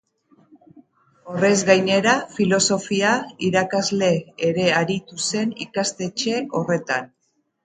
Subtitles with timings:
[1.33, 3.11] Horrez gainera, filosofia
[3.49, 4.09] irakasle
[4.49, 7.09] ere aritu zen ikastetxe horretan.